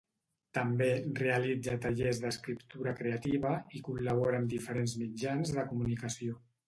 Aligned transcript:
També, 0.57 0.85
realitza 1.19 1.75
tallers 1.83 2.21
d'escriptura 2.23 2.93
creativa, 3.01 3.51
i 3.81 3.83
col·labora 3.89 4.41
en 4.45 4.49
diferents 4.55 4.97
mitjans 5.03 5.53
de 5.59 5.67
comunicació. 5.75 6.41